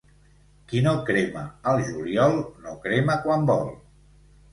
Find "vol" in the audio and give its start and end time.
3.51-3.71